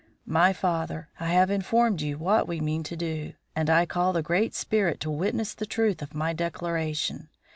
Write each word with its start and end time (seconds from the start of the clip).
"My 0.25 0.51
father, 0.51 1.09
I 1.19 1.27
have 1.27 1.51
informed 1.51 2.01
you 2.01 2.17
what 2.17 2.47
we 2.47 2.59
mean 2.59 2.81
to 2.85 2.95
do, 2.95 3.33
and 3.55 3.69
I 3.69 3.85
call 3.85 4.13
the 4.13 4.23
Great 4.23 4.55
Spirit 4.55 4.99
to 5.01 5.11
witness 5.11 5.53
the 5.53 5.67
truth 5.67 6.01
of 6.01 6.15
my 6.15 6.33
declaration. 6.33 7.29